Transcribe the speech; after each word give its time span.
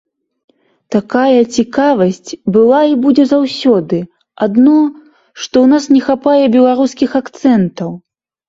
Такая 0.93 1.41
цікавасць 1.57 2.31
была 2.55 2.79
і 2.91 2.95
будзе 3.03 3.25
заўсёды, 3.33 3.99
адно, 4.47 4.79
што 5.43 5.47
ў 5.63 5.67
нас 5.75 5.83
не 5.97 6.01
хапае 6.07 6.45
беларускіх 6.57 7.09
акцэнтаў. 7.21 7.89